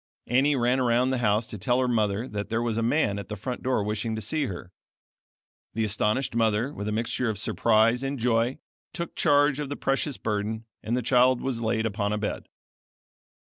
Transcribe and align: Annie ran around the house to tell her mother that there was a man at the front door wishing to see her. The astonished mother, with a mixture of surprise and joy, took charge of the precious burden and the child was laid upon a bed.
Annie 0.25 0.55
ran 0.55 0.79
around 0.79 1.11
the 1.11 1.19
house 1.19 1.45
to 1.45 1.59
tell 1.59 1.79
her 1.79 1.87
mother 1.87 2.27
that 2.27 2.49
there 2.49 2.63
was 2.63 2.75
a 2.75 2.81
man 2.81 3.19
at 3.19 3.29
the 3.29 3.35
front 3.35 3.61
door 3.61 3.83
wishing 3.83 4.15
to 4.15 4.21
see 4.21 4.47
her. 4.47 4.71
The 5.75 5.83
astonished 5.83 6.33
mother, 6.33 6.73
with 6.73 6.87
a 6.87 6.91
mixture 6.91 7.29
of 7.29 7.37
surprise 7.37 8.01
and 8.01 8.17
joy, 8.17 8.57
took 8.93 9.15
charge 9.15 9.59
of 9.59 9.69
the 9.69 9.75
precious 9.75 10.17
burden 10.17 10.65
and 10.81 10.97
the 10.97 11.03
child 11.03 11.39
was 11.39 11.61
laid 11.61 11.85
upon 11.85 12.13
a 12.13 12.17
bed. 12.17 12.49